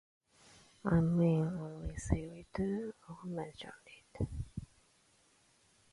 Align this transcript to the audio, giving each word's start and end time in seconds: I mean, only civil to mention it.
I 0.83 0.99
mean, 0.99 1.45
only 1.61 1.95
civil 1.95 2.43
to 2.55 2.93
mention 3.23 3.71
it. 4.19 4.27